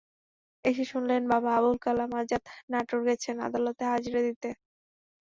এসে 0.65 0.83
শুনলেন 0.91 1.21
বাবা 1.31 1.49
আবুল 1.57 1.75
কালাম 1.83 2.11
আজাদ 2.19 2.43
নাটোর 2.71 3.01
গেছেন 3.07 3.35
আদালতে 3.47 3.83
হাজিরা 3.91 4.21
দিতে। 4.27 4.49